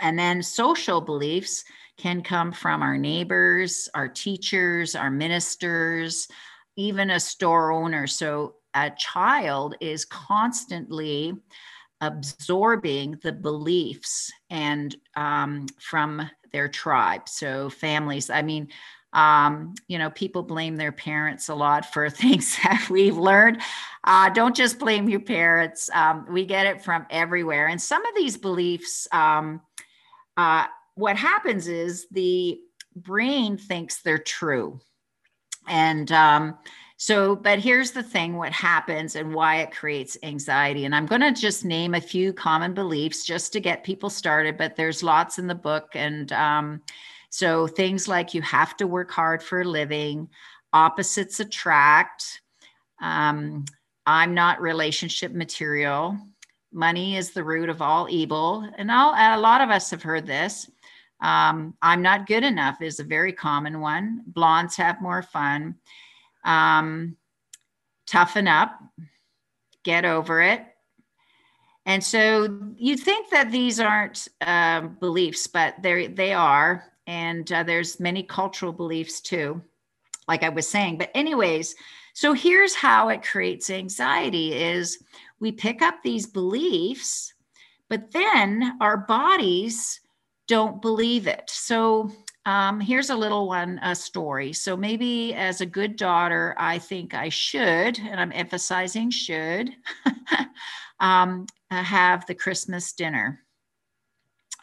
And 0.00 0.18
then 0.18 0.42
social 0.42 1.00
beliefs 1.00 1.64
can 1.96 2.22
come 2.22 2.52
from 2.52 2.82
our 2.82 2.98
neighbors, 2.98 3.88
our 3.94 4.08
teachers, 4.08 4.94
our 4.94 5.10
ministers, 5.10 6.28
even 6.76 7.10
a 7.10 7.20
store 7.20 7.72
owner. 7.72 8.06
So 8.06 8.56
a 8.74 8.90
child 8.90 9.76
is 9.80 10.04
constantly 10.04 11.34
absorbing 12.00 13.18
the 13.22 13.32
beliefs 13.32 14.30
and 14.50 14.94
um, 15.16 15.66
from 15.80 16.30
their 16.52 16.68
tribe. 16.68 17.28
So 17.28 17.70
families, 17.70 18.28
I 18.28 18.42
mean, 18.42 18.68
um, 19.12 19.74
you 19.88 19.98
know, 19.98 20.10
people 20.10 20.42
blame 20.42 20.76
their 20.76 20.92
parents 20.92 21.48
a 21.48 21.54
lot 21.54 21.92
for 21.92 22.10
things 22.10 22.56
that 22.62 22.88
we've 22.90 23.16
learned. 23.16 23.62
Uh, 24.04 24.28
don't 24.28 24.54
just 24.54 24.78
blame 24.78 25.08
your 25.08 25.20
parents. 25.20 25.88
Um, 25.92 26.26
we 26.30 26.44
get 26.44 26.66
it 26.66 26.82
from 26.82 27.06
everywhere. 27.10 27.68
And 27.68 27.80
some 27.80 28.04
of 28.04 28.14
these 28.14 28.36
beliefs, 28.36 29.08
um, 29.12 29.62
uh, 30.36 30.66
what 30.96 31.16
happens 31.16 31.68
is 31.68 32.06
the 32.10 32.58
brain 32.96 33.56
thinks 33.56 34.02
they're 34.02 34.18
true. 34.18 34.80
And 35.68 36.10
um, 36.10 36.58
so, 36.96 37.36
but 37.36 37.58
here's 37.58 37.90
the 37.90 38.02
thing 38.02 38.36
what 38.36 38.52
happens 38.52 39.16
and 39.16 39.34
why 39.34 39.56
it 39.56 39.70
creates 39.70 40.16
anxiety. 40.22 40.86
And 40.86 40.94
I'm 40.94 41.06
going 41.06 41.20
to 41.20 41.32
just 41.32 41.64
name 41.64 41.94
a 41.94 42.00
few 42.00 42.32
common 42.32 42.72
beliefs 42.72 43.24
just 43.24 43.52
to 43.52 43.60
get 43.60 43.84
people 43.84 44.08
started, 44.08 44.56
but 44.56 44.76
there's 44.76 45.02
lots 45.02 45.38
in 45.38 45.46
the 45.46 45.54
book. 45.54 45.90
And 45.94 46.32
um, 46.32 46.80
so, 47.28 47.66
things 47.66 48.08
like 48.08 48.32
you 48.32 48.40
have 48.42 48.76
to 48.78 48.86
work 48.86 49.10
hard 49.10 49.42
for 49.42 49.60
a 49.60 49.64
living, 49.64 50.28
opposites 50.72 51.40
attract, 51.40 52.40
um, 53.02 53.66
I'm 54.06 54.32
not 54.32 54.62
relationship 54.62 55.32
material, 55.32 56.16
money 56.72 57.16
is 57.16 57.32
the 57.32 57.44
root 57.44 57.68
of 57.68 57.82
all 57.82 58.06
evil. 58.08 58.68
And, 58.78 58.90
all, 58.90 59.12
a 59.12 59.38
lot 59.38 59.60
of 59.60 59.70
us 59.70 59.90
have 59.90 60.02
heard 60.02 60.26
this. 60.26 60.70
Um, 61.20 61.74
I'm 61.80 62.02
not 62.02 62.26
good 62.26 62.44
enough 62.44 62.82
is 62.82 63.00
a 63.00 63.04
very 63.04 63.32
common 63.32 63.80
one. 63.80 64.22
Blondes 64.26 64.76
have 64.76 65.00
more 65.00 65.22
fun. 65.22 65.76
Um, 66.44 67.16
toughen 68.06 68.46
up, 68.46 68.78
get 69.82 70.04
over 70.04 70.40
it. 70.42 70.64
And 71.86 72.02
so 72.02 72.58
you 72.76 72.96
think 72.96 73.30
that 73.30 73.52
these 73.52 73.78
aren't 73.78 74.28
uh, 74.40 74.82
beliefs, 74.82 75.46
but 75.46 75.74
they 75.80 76.08
they 76.08 76.32
are, 76.32 76.84
and 77.06 77.50
uh, 77.52 77.62
there's 77.62 78.00
many 78.00 78.24
cultural 78.24 78.72
beliefs 78.72 79.20
too, 79.20 79.62
like 80.26 80.42
I 80.42 80.48
was 80.48 80.68
saying. 80.68 80.98
But 80.98 81.12
anyways, 81.14 81.76
so 82.12 82.32
here's 82.32 82.74
how 82.74 83.08
it 83.08 83.22
creates 83.22 83.70
anxiety: 83.70 84.52
is 84.52 84.98
we 85.38 85.52
pick 85.52 85.80
up 85.80 86.02
these 86.02 86.26
beliefs, 86.26 87.32
but 87.88 88.10
then 88.10 88.76
our 88.80 88.96
bodies 88.96 90.00
don't 90.48 90.80
believe 90.80 91.26
it. 91.26 91.48
So 91.48 92.10
um, 92.44 92.80
here's 92.80 93.10
a 93.10 93.16
little 93.16 93.48
one, 93.48 93.80
a 93.82 93.94
story. 93.94 94.52
So 94.52 94.76
maybe 94.76 95.34
as 95.34 95.60
a 95.60 95.66
good 95.66 95.96
daughter, 95.96 96.54
I 96.56 96.78
think 96.78 97.14
I 97.14 97.28
should, 97.28 97.98
and 97.98 98.20
I'm 98.20 98.32
emphasizing 98.32 99.10
should, 99.10 99.70
um, 101.00 101.46
have 101.70 102.24
the 102.26 102.34
Christmas 102.34 102.92
dinner. 102.92 103.42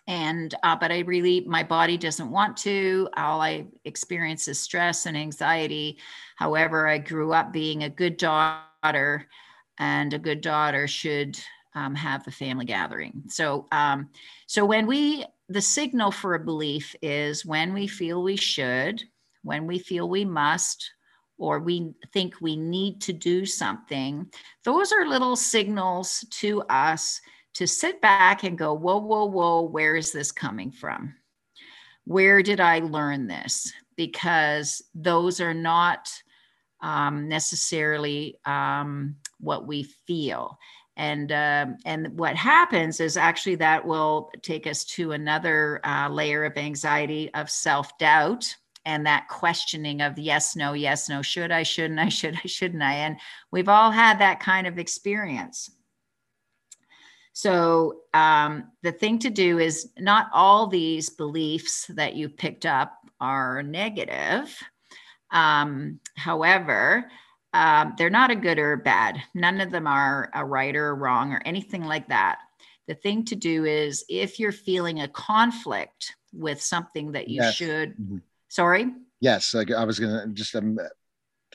And, 0.07 0.53
uh, 0.63 0.75
but 0.75 0.91
I 0.91 0.99
really, 0.99 1.41
my 1.41 1.63
body 1.63 1.97
doesn't 1.97 2.31
want 2.31 2.57
to. 2.57 3.09
All 3.15 3.41
I 3.41 3.65
experience 3.85 4.47
is 4.47 4.59
stress 4.59 5.05
and 5.05 5.15
anxiety. 5.17 5.97
However, 6.35 6.87
I 6.87 6.97
grew 6.97 7.33
up 7.33 7.53
being 7.53 7.83
a 7.83 7.89
good 7.89 8.17
daughter, 8.17 9.27
and 9.79 10.13
a 10.13 10.19
good 10.19 10.41
daughter 10.41 10.87
should 10.87 11.39
um, 11.75 11.95
have 11.95 12.23
the 12.23 12.31
family 12.31 12.65
gathering. 12.65 13.23
So, 13.27 13.65
um, 13.71 14.09
so 14.45 14.65
when 14.65 14.87
we 14.87 15.25
the 15.49 15.61
signal 15.61 16.11
for 16.11 16.35
a 16.35 16.39
belief 16.39 16.95
is 17.01 17.45
when 17.45 17.73
we 17.73 17.87
feel 17.87 18.23
we 18.23 18.35
should, 18.35 19.03
when 19.43 19.67
we 19.67 19.79
feel 19.79 20.07
we 20.07 20.25
must, 20.25 20.91
or 21.37 21.59
we 21.59 21.91
think 22.13 22.35
we 22.39 22.55
need 22.55 23.01
to 23.01 23.13
do 23.13 23.45
something. 23.45 24.31
Those 24.63 24.91
are 24.91 25.05
little 25.05 25.35
signals 25.35 26.25
to 26.31 26.61
us 26.63 27.19
to 27.55 27.67
sit 27.67 28.01
back 28.01 28.43
and 28.43 28.57
go, 28.57 28.73
whoa, 28.73 28.97
whoa, 28.97 29.25
whoa, 29.25 29.61
where 29.61 29.95
is 29.95 30.11
this 30.11 30.31
coming 30.31 30.71
from? 30.71 31.15
Where 32.05 32.41
did 32.41 32.59
I 32.59 32.79
learn 32.79 33.27
this? 33.27 33.71
Because 33.95 34.81
those 34.95 35.39
are 35.39 35.53
not 35.53 36.09
um, 36.81 37.29
necessarily 37.29 38.37
um, 38.45 39.15
what 39.39 39.67
we 39.67 39.83
feel 39.83 40.57
and 40.95 41.31
um, 41.31 41.77
and 41.85 42.17
what 42.17 42.35
happens 42.35 42.99
is 42.99 43.17
actually 43.17 43.55
that 43.55 43.85
will 43.85 44.31
take 44.41 44.67
us 44.67 44.83
to 44.83 45.11
another 45.11 45.81
uh, 45.83 46.09
layer 46.09 46.43
of 46.43 46.57
anxiety 46.57 47.33
of 47.33 47.49
self-doubt 47.49 48.55
and 48.85 49.05
that 49.05 49.27
questioning 49.27 50.01
of 50.01 50.19
yes 50.19 50.55
no 50.55 50.73
yes 50.73 51.09
no 51.09 51.21
should 51.21 51.51
i 51.51 51.63
shouldn't 51.63 51.99
i 51.99 52.09
should 52.09 52.35
i 52.43 52.47
shouldn't 52.47 52.83
i? 52.83 52.93
And 52.93 53.17
we've 53.51 53.69
all 53.69 53.91
had 53.91 54.19
that 54.19 54.39
kind 54.39 54.67
of 54.67 54.77
experience. 54.77 55.71
So 57.35 58.01
um, 58.13 58.65
the 58.83 58.91
thing 58.91 59.17
to 59.19 59.31
do 59.31 59.57
is 59.57 59.89
not 59.97 60.27
all 60.31 60.67
these 60.67 61.09
beliefs 61.09 61.87
that 61.95 62.15
you 62.15 62.29
picked 62.29 62.67
up 62.67 62.93
are 63.19 63.63
negative. 63.63 64.55
Um, 65.31 65.99
however 66.15 67.09
um, 67.53 67.93
they're 67.97 68.09
not 68.09 68.31
a 68.31 68.35
good 68.35 68.59
or 68.59 68.73
a 68.73 68.77
bad. 68.77 69.21
None 69.33 69.61
of 69.61 69.71
them 69.71 69.87
are 69.87 70.29
a 70.33 70.43
right 70.43 70.75
or 70.75 70.89
a 70.89 70.93
wrong 70.93 71.31
or 71.31 71.41
anything 71.45 71.83
like 71.83 72.07
that. 72.09 72.39
The 72.87 72.95
thing 72.95 73.23
to 73.25 73.35
do 73.35 73.65
is 73.65 74.03
if 74.09 74.39
you're 74.39 74.51
feeling 74.51 75.01
a 75.01 75.07
conflict 75.07 76.15
with 76.33 76.61
something 76.61 77.11
that 77.13 77.29
you 77.29 77.41
yes. 77.41 77.55
should, 77.55 77.91
mm-hmm. 77.97 78.17
sorry? 78.49 78.87
Yes, 79.21 79.53
like 79.53 79.71
I 79.71 79.85
was 79.85 79.99
going 79.99 80.29
to 80.29 80.33
just, 80.33 80.55
um, 80.55 80.77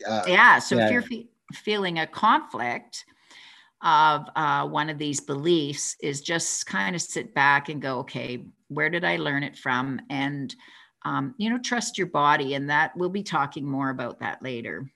uh, 0.06 0.22
yeah. 0.26 0.58
So 0.58 0.76
yeah. 0.76 0.86
if 0.86 0.92
you're 0.92 1.02
fe- 1.02 1.28
feeling 1.52 1.98
a 1.98 2.06
conflict, 2.06 3.04
of 3.82 4.28
uh, 4.34 4.66
one 4.66 4.90
of 4.90 4.98
these 4.98 5.20
beliefs 5.20 5.96
is 6.02 6.20
just 6.20 6.66
kind 6.66 6.96
of 6.96 7.02
sit 7.02 7.34
back 7.34 7.68
and 7.68 7.80
go, 7.80 8.00
okay, 8.00 8.44
where 8.68 8.90
did 8.90 9.04
I 9.04 9.16
learn 9.16 9.42
it 9.42 9.56
from? 9.56 10.00
And, 10.10 10.54
um, 11.04 11.34
you 11.38 11.48
know, 11.48 11.58
trust 11.58 11.96
your 11.96 12.08
body. 12.08 12.54
And 12.54 12.70
that 12.70 12.96
we'll 12.96 13.08
be 13.08 13.22
talking 13.22 13.64
more 13.64 13.90
about 13.90 14.20
that 14.20 14.42
later. 14.42 14.90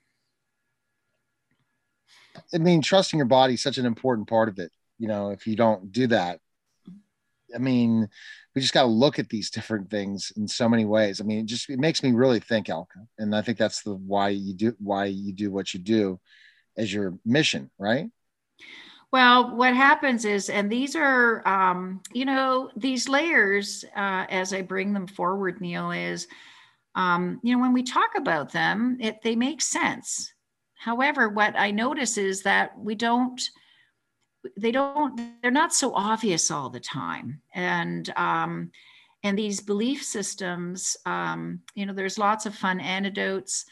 I 2.53 2.57
mean, 2.57 2.81
trusting 2.81 3.17
your 3.17 3.25
body 3.25 3.55
is 3.55 3.63
such 3.63 3.77
an 3.77 3.85
important 3.85 4.27
part 4.27 4.49
of 4.49 4.59
it. 4.59 4.71
You 4.97 5.07
know, 5.07 5.29
if 5.29 5.47
you 5.47 5.55
don't 5.55 5.91
do 5.91 6.07
that, 6.07 6.39
I 7.53 7.57
mean, 7.57 8.07
we 8.55 8.61
just 8.61 8.73
got 8.73 8.83
to 8.83 8.87
look 8.87 9.19
at 9.19 9.29
these 9.29 9.49
different 9.49 9.89
things 9.89 10.31
in 10.35 10.47
so 10.47 10.67
many 10.69 10.85
ways. 10.85 11.21
I 11.21 11.23
mean, 11.23 11.39
it 11.39 11.45
just 11.45 11.69
it 11.69 11.79
makes 11.79 12.03
me 12.03 12.11
really 12.11 12.39
think, 12.39 12.67
Elka, 12.67 13.07
and 13.17 13.35
I 13.35 13.41
think 13.41 13.57
that's 13.57 13.81
the 13.81 13.95
why 13.95 14.29
you 14.29 14.53
do 14.53 14.75
why 14.79 15.05
you 15.05 15.33
do 15.33 15.51
what 15.51 15.73
you 15.73 15.79
do 15.79 16.19
as 16.77 16.93
your 16.93 17.17
mission, 17.25 17.69
right? 17.77 18.09
Well, 19.11 19.55
what 19.55 19.75
happens 19.75 20.25
is, 20.25 20.49
and 20.49 20.71
these 20.71 20.95
are, 20.95 21.47
um, 21.47 22.01
you 22.13 22.25
know, 22.25 22.71
these 22.75 23.07
layers 23.07 23.85
uh, 23.95 24.25
as 24.27 24.53
I 24.53 24.63
bring 24.63 24.91
them 24.91 25.05
forward, 25.05 25.61
Neil, 25.61 25.91
is, 25.91 26.27
um, 26.95 27.39
you 27.43 27.55
know, 27.55 27.61
when 27.61 27.73
we 27.73 27.83
talk 27.83 28.11
about 28.17 28.51
them, 28.51 28.97
it 28.99 29.21
they 29.21 29.35
make 29.35 29.61
sense. 29.61 30.32
However, 30.83 31.29
what 31.29 31.57
I 31.57 31.71
notice 31.71 32.17
is 32.17 32.43
that 32.43 32.77
we 32.77 32.93
don't 32.93 33.41
they 34.57 34.71
don't 34.73 35.41
they're 35.41 35.49
not 35.49 35.73
so 35.73 35.93
obvious 35.95 36.51
all 36.51 36.69
the 36.69 36.81
time. 36.81 37.39
And 37.53 38.11
um, 38.17 38.71
and 39.23 39.39
these 39.39 39.61
belief 39.61 40.03
systems 40.03 40.97
um, 41.05 41.61
you 41.73 41.85
know 41.85 41.93
there's 41.93 42.17
lots 42.17 42.45
of 42.45 42.53
fun 42.53 42.81
anecdotes. 42.81 43.63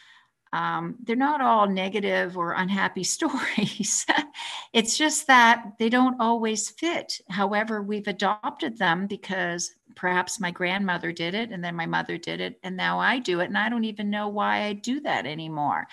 Um, 0.53 0.95
they're 1.03 1.17
not 1.17 1.41
all 1.41 1.67
negative 1.67 2.37
or 2.37 2.53
unhappy 2.53 3.03
stories. 3.15 4.05
It's 4.71 4.97
just 4.97 5.27
that 5.27 5.65
they 5.79 5.89
don't 5.89 6.21
always 6.21 6.69
fit. 6.69 7.19
However 7.29 7.81
we've 7.81 8.07
adopted 8.07 8.77
them 8.77 9.05
because 9.07 9.75
perhaps 10.01 10.39
my 10.39 10.49
grandmother 10.49 11.11
did 11.11 11.35
it 11.35 11.51
and 11.51 11.63
then 11.63 11.75
my 11.75 11.85
mother 11.85 12.17
did 12.17 12.41
it 12.41 12.59
and 12.63 12.75
now 12.75 12.97
i 12.97 13.19
do 13.19 13.39
it 13.39 13.45
and 13.45 13.57
i 13.57 13.69
don't 13.69 13.83
even 13.83 14.09
know 14.09 14.27
why 14.27 14.63
i 14.63 14.73
do 14.73 14.99
that 14.99 15.27
anymore. 15.27 15.87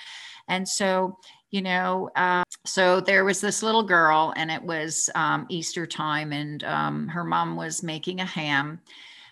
And 0.48 0.66
so 0.66 1.18
you 1.50 1.60
know 1.60 2.08
uh, 2.16 2.42
so 2.64 3.00
there 3.00 3.26
was 3.26 3.42
this 3.42 3.62
little 3.62 3.82
girl 3.82 4.32
and 4.36 4.50
it 4.50 4.62
was 4.62 5.10
um, 5.14 5.44
easter 5.50 5.86
time 5.86 6.32
and 6.32 6.64
um, 6.64 7.06
her 7.08 7.22
mom 7.22 7.54
was 7.54 7.82
making 7.82 8.20
a 8.20 8.24
ham 8.24 8.80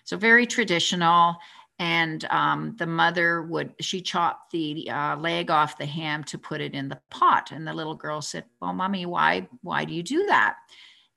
so 0.03 0.15
very 0.15 0.45
traditional 0.45 1.35
and 1.79 2.25
um, 2.25 2.75
the 2.77 2.85
mother 2.85 3.41
would 3.41 3.73
she 3.81 3.99
chopped 3.99 4.51
the 4.51 4.87
uh, 4.91 5.15
leg 5.17 5.49
off 5.49 5.79
the 5.79 5.85
ham 5.87 6.23
to 6.25 6.37
put 6.37 6.61
it 6.61 6.75
in 6.75 6.87
the 6.87 6.99
pot 7.09 7.51
and 7.51 7.67
the 7.67 7.73
little 7.73 7.95
girl 7.95 8.21
said 8.21 8.43
well 8.61 8.73
mommy 8.73 9.07
why 9.07 9.47
why 9.63 9.83
do 9.83 9.93
you 9.95 10.03
do 10.03 10.27
that 10.27 10.57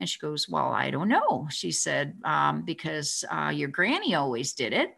and 0.01 0.09
she 0.09 0.19
goes 0.19 0.49
well 0.49 0.73
i 0.73 0.91
don't 0.91 1.09
know 1.09 1.47
she 1.51 1.71
said 1.71 2.17
um, 2.25 2.63
because 2.63 3.25
uh, 3.31 3.53
your 3.55 3.69
granny 3.69 4.15
always 4.15 4.53
did 4.53 4.73
it. 4.73 4.97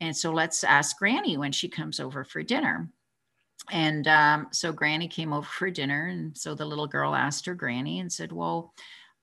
And 0.00 0.16
so 0.16 0.32
let's 0.32 0.64
ask 0.64 0.98
granny 0.98 1.36
when 1.36 1.52
she 1.52 1.68
comes 1.68 2.00
over 2.00 2.24
for 2.24 2.42
dinner. 2.42 2.88
And 3.70 4.08
um, 4.08 4.48
so 4.50 4.72
granny 4.72 5.06
came 5.06 5.32
over 5.32 5.46
for 5.46 5.70
dinner 5.70 6.06
and 6.06 6.36
so 6.36 6.54
the 6.54 6.64
little 6.64 6.86
girl 6.86 7.14
asked 7.14 7.46
her 7.46 7.54
granny 7.54 8.00
and 8.00 8.10
said 8.10 8.32
well 8.32 8.72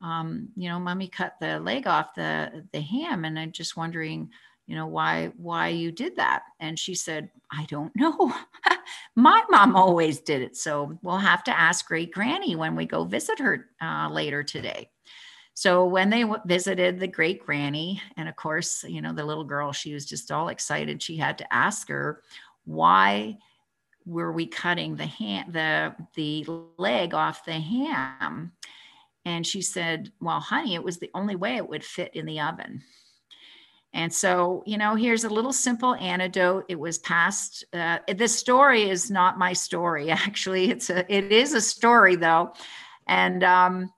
um, 0.01 0.49
you 0.55 0.69
know 0.69 0.79
mommy 0.79 1.07
cut 1.07 1.33
the 1.41 1.59
leg 1.59 1.87
off 1.87 2.13
the 2.15 2.63
the 2.71 2.79
ham 2.79 3.25
and 3.25 3.37
i'm 3.37 3.51
just 3.51 3.75
wondering 3.75 4.29
you 4.67 4.75
know 4.75 4.85
why 4.85 5.31
why 5.37 5.69
you 5.69 5.91
did 5.91 6.17
that? 6.17 6.43
And 6.59 6.77
she 6.77 6.93
said 6.93 7.31
i 7.51 7.65
don't 7.65 7.95
know. 7.95 8.33
My 9.15 9.43
mom 9.49 9.75
always 9.75 10.19
did 10.19 10.41
it 10.41 10.57
so 10.57 10.99
we'll 11.01 11.17
have 11.17 11.43
to 11.45 11.57
ask 11.57 11.87
great 11.87 12.11
granny 12.11 12.55
when 12.55 12.75
we 12.75 12.85
go 12.85 13.03
visit 13.05 13.39
her 13.39 13.67
uh, 13.81 14.09
later 14.11 14.43
today. 14.43 14.89
So 15.53 15.85
when 15.85 16.11
they 16.11 16.21
w- 16.21 16.41
visited 16.45 16.99
the 16.99 17.07
great 17.07 17.43
granny 17.45 18.01
and 18.17 18.29
of 18.29 18.35
course 18.35 18.83
you 18.83 19.01
know 19.01 19.13
the 19.13 19.25
little 19.25 19.45
girl 19.45 19.71
she 19.71 19.93
was 19.93 20.05
just 20.05 20.31
all 20.31 20.49
excited 20.49 21.01
she 21.01 21.17
had 21.17 21.37
to 21.39 21.53
ask 21.53 21.87
her 21.87 22.21
why 22.65 23.37
were 24.05 24.31
we 24.31 24.47
cutting 24.47 24.95
the 24.95 25.05
hand 25.05 25.53
the 25.53 25.95
the 26.15 26.45
leg 26.77 27.13
off 27.13 27.45
the 27.45 27.53
ham? 27.53 28.51
And 29.23 29.47
she 29.47 29.61
said 29.61 30.11
well 30.19 30.41
honey 30.41 30.75
it 30.75 30.83
was 30.83 30.99
the 30.99 31.11
only 31.13 31.37
way 31.37 31.55
it 31.55 31.69
would 31.69 31.85
fit 31.85 32.13
in 32.13 32.25
the 32.25 32.41
oven 32.41 32.83
and 33.97 34.13
so 34.13 34.61
you 34.67 34.77
know 34.77 34.93
here's 34.93 35.23
a 35.23 35.29
little 35.29 35.51
simple 35.51 35.95
anecdote. 35.95 36.65
It 36.69 36.79
was 36.79 36.99
passed 36.99 37.65
uh, 37.73 37.97
this 38.15 38.37
story 38.37 38.87
is 38.89 39.09
not 39.09 39.39
my 39.39 39.53
story 39.53 40.11
actually. 40.11 40.69
It's 40.69 40.91
a 40.91 41.11
it 41.13 41.31
is 41.31 41.53
a 41.53 41.61
story 41.61 42.15
though. 42.15 42.53
And 43.07 43.43
um, 43.43 43.91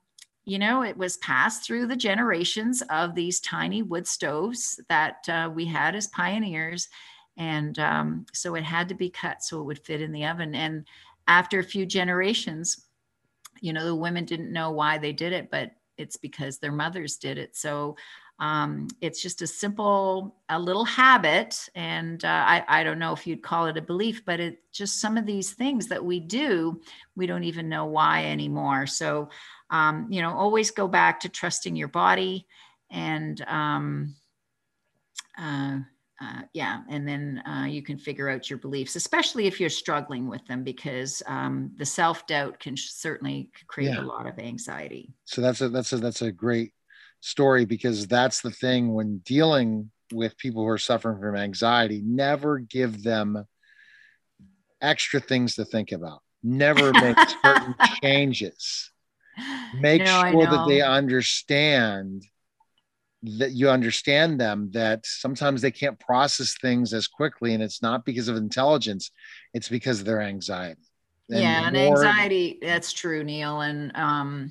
you 0.44 0.58
know 0.58 0.82
it 0.82 0.96
was 0.96 1.18
passed 1.18 1.64
through 1.64 1.86
the 1.86 1.96
generations 1.96 2.82
of 2.88 3.14
these 3.14 3.40
tiny 3.40 3.82
wood 3.82 4.08
stoves 4.08 4.80
that 4.88 5.28
uh, 5.28 5.50
we 5.54 5.66
had 5.66 5.94
as 5.94 6.06
pioneers. 6.08 6.88
And 7.36 7.78
um, 7.78 8.24
so 8.32 8.54
it 8.54 8.64
had 8.64 8.88
to 8.88 8.94
be 8.94 9.10
cut 9.10 9.42
so 9.42 9.60
it 9.60 9.64
would 9.64 9.84
fit 9.84 10.00
in 10.00 10.12
the 10.12 10.24
oven. 10.24 10.54
And 10.54 10.86
after 11.28 11.58
a 11.58 11.64
few 11.64 11.84
generations 11.84 12.86
you 13.60 13.74
know 13.74 13.84
the 13.84 13.94
women 13.94 14.24
didn't 14.24 14.50
know 14.50 14.70
why 14.70 14.96
they 14.96 15.12
did 15.12 15.34
it 15.34 15.50
but 15.50 15.72
it's 16.00 16.16
because 16.16 16.58
their 16.58 16.72
mothers 16.72 17.16
did 17.16 17.38
it. 17.38 17.54
So 17.54 17.96
um, 18.40 18.88
it's 19.02 19.22
just 19.22 19.42
a 19.42 19.46
simple 19.46 20.34
a 20.48 20.58
little 20.58 20.84
habit 20.84 21.68
and 21.74 22.24
uh, 22.24 22.28
I, 22.28 22.64
I 22.66 22.84
don't 22.84 22.98
know 22.98 23.12
if 23.12 23.26
you'd 23.26 23.42
call 23.42 23.66
it 23.66 23.76
a 23.76 23.82
belief 23.82 24.24
but 24.24 24.40
it 24.40 24.62
just 24.72 25.00
some 25.00 25.16
of 25.16 25.26
these 25.26 25.52
things 25.52 25.86
that 25.88 26.04
we 26.04 26.18
do 26.18 26.80
we 27.16 27.26
don't 27.26 27.44
even 27.44 27.68
know 27.68 27.84
why 27.84 28.24
anymore 28.24 28.86
so 28.86 29.28
um, 29.70 30.06
you 30.10 30.22
know 30.22 30.32
always 30.32 30.70
go 30.70 30.88
back 30.88 31.20
to 31.20 31.28
trusting 31.28 31.76
your 31.76 31.88
body 31.88 32.46
and 32.90 33.42
um, 33.42 34.14
uh, 35.38 35.78
uh, 36.22 36.42
yeah, 36.52 36.82
and 36.90 37.08
then 37.08 37.42
uh, 37.46 37.64
you 37.64 37.82
can 37.82 37.96
figure 37.96 38.28
out 38.28 38.50
your 38.50 38.58
beliefs, 38.58 38.94
especially 38.94 39.46
if 39.46 39.58
you're 39.58 39.70
struggling 39.70 40.28
with 40.28 40.44
them, 40.46 40.62
because 40.62 41.22
um, 41.26 41.70
the 41.78 41.86
self 41.86 42.26
doubt 42.26 42.60
can 42.60 42.76
certainly 42.76 43.50
create 43.68 43.94
yeah. 43.94 44.00
a 44.00 44.02
lot 44.02 44.26
of 44.26 44.38
anxiety. 44.38 45.14
So 45.24 45.40
that's 45.40 45.62
a 45.62 45.70
that's 45.70 45.94
a 45.94 45.96
that's 45.96 46.20
a 46.20 46.30
great 46.30 46.74
story 47.20 47.64
because 47.64 48.06
that's 48.06 48.40
the 48.40 48.50
thing 48.50 48.92
when 48.92 49.18
dealing 49.18 49.90
with 50.12 50.36
people 50.36 50.62
who 50.62 50.68
are 50.68 50.78
suffering 50.78 51.20
from 51.20 51.36
anxiety. 51.36 52.02
Never 52.04 52.58
give 52.58 53.02
them 53.02 53.44
extra 54.80 55.20
things 55.20 55.54
to 55.56 55.64
think 55.64 55.92
about. 55.92 56.20
Never 56.42 56.92
make 57.00 57.16
certain 57.44 57.74
changes. 58.02 58.90
Make 59.74 60.02
no, 60.02 60.30
sure 60.30 60.46
that 60.46 60.64
they 60.66 60.80
understand 60.80 62.26
that 63.22 63.52
you 63.52 63.68
understand 63.68 64.40
them 64.40 64.70
that 64.72 65.04
sometimes 65.04 65.60
they 65.60 65.70
can't 65.70 66.00
process 66.00 66.56
things 66.60 66.94
as 66.94 67.06
quickly 67.06 67.52
and 67.52 67.62
it's 67.62 67.82
not 67.82 68.04
because 68.06 68.28
of 68.28 68.36
intelligence 68.36 69.10
it's 69.52 69.68
because 69.68 70.00
of 70.00 70.06
their 70.06 70.22
anxiety 70.22 70.80
and 71.28 71.40
yeah 71.40 71.66
and 71.66 71.76
more- 71.76 72.02
anxiety 72.02 72.58
that's 72.62 72.94
true 72.94 73.22
neil 73.22 73.60
and 73.60 73.94
um 73.94 74.50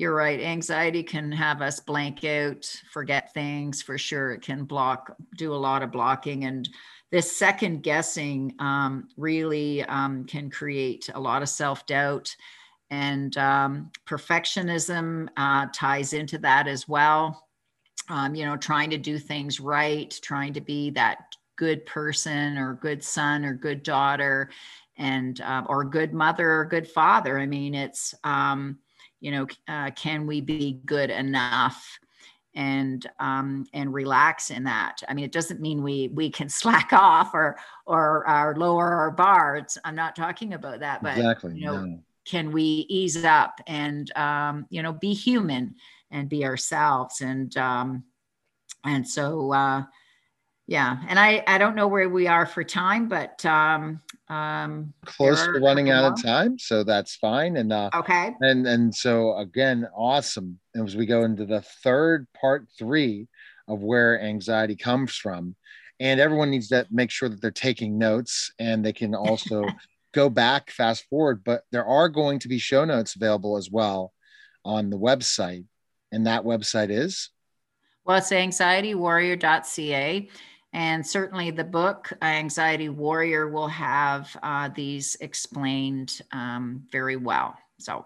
you're 0.00 0.14
right 0.14 0.40
anxiety 0.40 1.02
can 1.02 1.30
have 1.30 1.62
us 1.62 1.80
blank 1.80 2.24
out 2.24 2.64
forget 2.90 3.32
things 3.34 3.82
for 3.82 3.98
sure 3.98 4.32
it 4.32 4.42
can 4.42 4.64
block 4.64 5.14
do 5.36 5.52
a 5.52 5.54
lot 5.54 5.82
of 5.82 5.92
blocking 5.92 6.44
and 6.44 6.68
this 7.10 7.36
second 7.36 7.82
guessing 7.82 8.54
um, 8.60 9.08
really 9.16 9.82
um, 9.84 10.24
can 10.24 10.48
create 10.48 11.08
a 11.14 11.20
lot 11.20 11.42
of 11.42 11.48
self-doubt 11.48 12.34
and 12.90 13.36
um, 13.36 13.90
perfectionism 14.06 15.28
uh, 15.36 15.66
ties 15.72 16.12
into 16.12 16.38
that 16.38 16.66
as 16.66 16.88
well 16.88 17.46
um, 18.10 18.34
you 18.34 18.44
know, 18.44 18.56
trying 18.56 18.90
to 18.90 18.98
do 18.98 19.18
things 19.18 19.60
right, 19.60 20.18
trying 20.22 20.52
to 20.52 20.60
be 20.60 20.90
that 20.90 21.18
good 21.56 21.86
person 21.86 22.58
or 22.58 22.74
good 22.74 23.02
son 23.02 23.44
or 23.44 23.54
good 23.54 23.82
daughter 23.82 24.50
and 24.96 25.40
uh, 25.40 25.62
or 25.66 25.84
good 25.84 26.12
mother 26.12 26.50
or 26.50 26.64
good 26.64 26.88
father. 26.88 27.38
I 27.38 27.46
mean, 27.46 27.74
it's 27.74 28.14
um, 28.24 28.78
you 29.20 29.30
know, 29.30 29.46
uh, 29.68 29.90
can 29.92 30.26
we 30.26 30.40
be 30.40 30.80
good 30.84 31.10
enough? 31.10 31.98
and 32.54 33.06
um, 33.20 33.66
and 33.72 33.94
relax 33.94 34.50
in 34.50 34.64
that. 34.64 35.02
I 35.08 35.14
mean, 35.14 35.24
it 35.24 35.32
doesn't 35.32 35.60
mean 35.60 35.82
we 35.82 36.08
we 36.08 36.30
can 36.30 36.48
slack 36.60 36.92
off 36.92 37.34
or 37.34 37.56
or, 37.86 38.28
or 38.28 38.56
lower 38.56 38.92
our 38.92 39.10
bars 39.10 39.78
I'm 39.84 39.94
not 39.94 40.16
talking 40.16 40.54
about 40.54 40.80
that, 40.80 41.02
but 41.02 41.16
exactly. 41.16 41.54
you 41.54 41.66
know, 41.66 41.84
no. 41.84 41.98
can 42.24 42.52
we 42.52 42.86
ease 42.88 43.24
up 43.24 43.60
and 43.66 44.10
um, 44.16 44.66
you 44.70 44.82
know 44.82 44.92
be 44.92 45.14
human 45.14 45.76
and 46.10 46.28
be 46.28 46.44
ourselves 46.44 47.20
and 47.20 47.56
um, 47.56 48.04
and 48.84 49.06
so 49.06 49.52
uh, 49.52 49.82
yeah 50.70 50.98
and 51.08 51.18
i 51.18 51.42
i 51.46 51.58
don't 51.58 51.74
know 51.74 51.88
where 51.88 52.08
we 52.08 52.26
are 52.26 52.46
for 52.46 52.64
time 52.64 53.08
but 53.08 53.44
um 53.44 54.00
um 54.28 54.94
close 55.04 55.42
to 55.42 55.60
running 55.60 55.90
out 55.90 56.12
of 56.12 56.22
time 56.22 56.58
so 56.58 56.82
that's 56.82 57.16
fine 57.16 57.56
and 57.58 57.72
uh 57.72 57.90
okay 57.92 58.32
and 58.40 58.66
and 58.66 58.94
so 58.94 59.36
again 59.36 59.86
awesome 59.94 60.58
as 60.74 60.96
we 60.96 61.04
go 61.04 61.22
into 61.24 61.44
the 61.44 61.60
third 61.82 62.26
part 62.40 62.66
three 62.78 63.26
of 63.68 63.82
where 63.82 64.22
anxiety 64.22 64.76
comes 64.76 65.14
from 65.14 65.54
and 65.98 66.20
everyone 66.20 66.50
needs 66.50 66.68
to 66.68 66.86
make 66.90 67.10
sure 67.10 67.28
that 67.28 67.42
they're 67.42 67.50
taking 67.50 67.98
notes 67.98 68.50
and 68.58 68.82
they 68.82 68.92
can 68.92 69.14
also 69.14 69.64
go 70.14 70.30
back 70.30 70.70
fast 70.70 71.04
forward 71.10 71.42
but 71.44 71.64
there 71.72 71.84
are 71.84 72.08
going 72.08 72.38
to 72.38 72.48
be 72.48 72.58
show 72.58 72.84
notes 72.84 73.16
available 73.16 73.58
as 73.58 73.70
well 73.70 74.12
on 74.64 74.90
the 74.90 74.98
website. 74.98 75.64
And 76.12 76.26
that 76.26 76.44
website 76.44 76.90
is? 76.90 77.30
Well, 78.04 78.18
it's 78.18 78.30
anxietywarrior.ca. 78.30 80.28
And 80.72 81.04
certainly 81.04 81.50
the 81.50 81.64
book, 81.64 82.12
Anxiety 82.22 82.88
Warrior, 82.88 83.48
will 83.48 83.68
have 83.68 84.36
uh, 84.42 84.70
these 84.74 85.16
explained 85.20 86.20
um, 86.32 86.84
very 86.92 87.16
well. 87.16 87.56
So, 87.78 88.04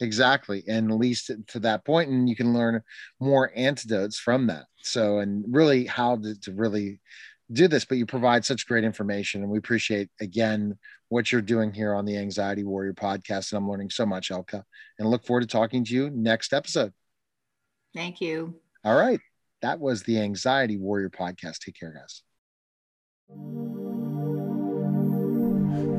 exactly. 0.00 0.64
And 0.66 0.90
at 0.90 0.98
least 0.98 1.30
to 1.46 1.58
that 1.60 1.84
point, 1.84 2.10
and 2.10 2.28
you 2.28 2.34
can 2.34 2.52
learn 2.52 2.82
more 3.20 3.52
antidotes 3.54 4.18
from 4.18 4.48
that. 4.48 4.64
So, 4.82 5.18
and 5.18 5.44
really 5.48 5.86
how 5.86 6.16
to, 6.16 6.38
to 6.40 6.52
really 6.52 7.00
do 7.52 7.68
this, 7.68 7.84
but 7.84 7.98
you 7.98 8.06
provide 8.06 8.44
such 8.44 8.66
great 8.66 8.84
information. 8.84 9.42
And 9.42 9.50
we 9.50 9.58
appreciate, 9.58 10.10
again, 10.20 10.76
what 11.08 11.30
you're 11.30 11.40
doing 11.40 11.72
here 11.72 11.94
on 11.94 12.04
the 12.04 12.16
Anxiety 12.16 12.64
Warrior 12.64 12.92
podcast. 12.92 13.52
And 13.52 13.58
I'm 13.58 13.70
learning 13.70 13.90
so 13.90 14.04
much, 14.04 14.30
Elka, 14.30 14.64
and 14.98 15.08
look 15.08 15.24
forward 15.24 15.42
to 15.42 15.46
talking 15.46 15.84
to 15.84 15.94
you 15.94 16.10
next 16.10 16.52
episode. 16.52 16.92
Thank 17.94 18.20
you. 18.20 18.56
All 18.84 18.96
right. 18.96 19.20
That 19.62 19.80
was 19.80 20.04
the 20.04 20.20
Anxiety 20.20 20.76
Warrior 20.76 21.10
podcast. 21.10 21.58
Take 21.58 21.76
care, 21.78 21.92
guys. 21.92 22.22